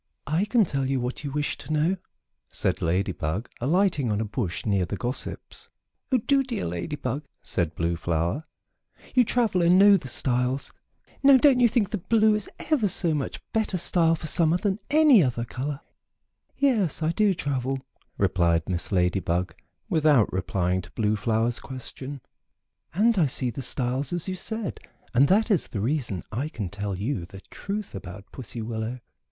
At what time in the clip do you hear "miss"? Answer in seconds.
18.67-18.91